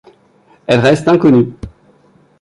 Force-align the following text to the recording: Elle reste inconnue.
Elle 0.65 0.79
reste 0.79 1.07
inconnue. 1.07 1.53